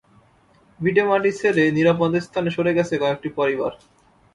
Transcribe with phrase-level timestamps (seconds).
[0.79, 3.71] ভিটেমাটি ছেড়ে নিরাপদ স্থানে সরে গেছে কয়েকটি পরিবার।